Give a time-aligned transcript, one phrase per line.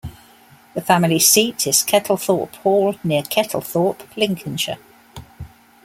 [0.73, 4.79] The family seat is Kettlethorpe Hall, near Kettlethorpe, Lincolnshire.